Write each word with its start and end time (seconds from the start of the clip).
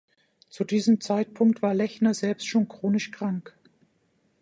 Zu 0.49 0.63
diesem 0.65 0.99
Zeitpunkt 0.99 1.61
war 1.61 1.75
Lechner 1.75 2.15
selbst 2.15 2.47
schon 2.47 2.67
chronisch 2.67 3.11
krank. 3.11 3.55